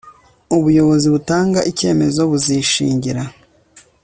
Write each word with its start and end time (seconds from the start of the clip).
ubuyobozi 0.57 1.07
butanga 1.13 1.59
icyemezo 1.71 2.19
buzishingira 2.29 3.21